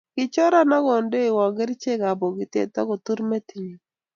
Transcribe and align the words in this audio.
kichoran, 0.15 0.71
ak 0.77 0.83
kondenowon 0.87 1.51
kerichekab 1.57 2.15
bokitee, 2.19 2.69
ak 2.79 2.87
kotur 2.89 3.19
metitnyu 3.29 3.77